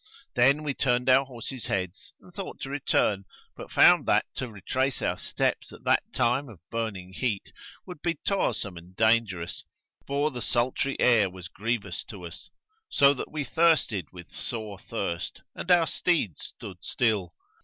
Then 0.33 0.63
we 0.63 0.73
turned 0.73 1.11
our 1.11 1.25
horses' 1.27 1.67
heads 1.67 2.11
and 2.19 2.33
thought 2.33 2.59
to 2.61 2.71
return; 2.71 3.23
but 3.55 3.71
found 3.71 4.07
that 4.07 4.25
to 4.37 4.49
retrace 4.49 4.99
our 4.99 5.19
steps 5.19 5.71
at 5.71 5.83
that 5.83 6.01
time 6.11 6.49
of 6.49 6.59
burning 6.71 7.13
heat 7.13 7.51
would 7.85 8.01
be 8.01 8.15
toilsome 8.25 8.77
and 8.77 8.95
dangerous; 8.95 9.63
for 10.07 10.31
the 10.31 10.41
sultry 10.41 10.99
air 10.99 11.29
was 11.29 11.47
grievous 11.49 12.03
to 12.05 12.25
us, 12.25 12.49
so 12.89 13.13
that 13.13 13.29
we 13.31 13.43
thirsted 13.43 14.07
with 14.11 14.33
sore 14.33 14.79
thirst 14.79 15.43
and 15.53 15.69
our 15.69 15.85
steeds 15.85 16.45
stood 16.45 16.77
still. 16.83 17.35